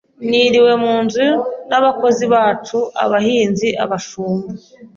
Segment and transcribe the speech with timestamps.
[0.29, 1.27] Niriwe mu nzu
[1.69, 4.49] n’abakozi bacu( abahinzi, abashumba)